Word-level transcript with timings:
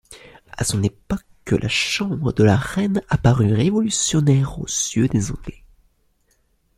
À 0.57 0.63
son 0.63 0.81
époque 0.81 1.19
la 1.51 1.69
Chambre 1.69 2.33
de 2.33 2.43
la 2.43 2.55
Reine 2.55 3.03
apparut 3.07 3.53
révolutionnaire 3.53 4.57
aux 4.59 4.65
yeux 4.65 5.07
des 5.07 5.29
Anglais. 5.31 5.63